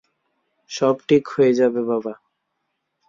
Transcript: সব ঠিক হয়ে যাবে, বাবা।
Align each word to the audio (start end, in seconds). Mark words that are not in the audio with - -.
সব 0.71 0.95
ঠিক 1.07 1.23
হয়ে 1.27 1.53
যাবে, 1.53 1.81
বাবা। 1.83 2.13